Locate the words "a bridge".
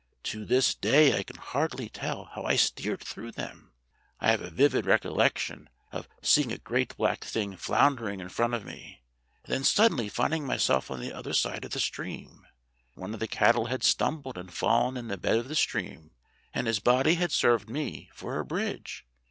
18.39-19.05